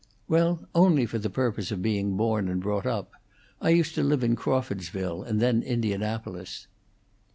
"Well, 0.27 0.67
only 0.73 1.05
for 1.05 1.19
the 1.19 1.29
purpose 1.29 1.69
of 1.69 1.83
being 1.83 2.17
born, 2.17 2.47
and 2.49 2.59
brought 2.59 2.87
up. 2.87 3.11
I 3.61 3.69
used 3.69 3.93
to 3.93 4.03
live 4.03 4.23
in 4.23 4.35
Crawfordsville, 4.35 5.21
and 5.21 5.39
then 5.39 5.61
Indianapolis." 5.61 6.65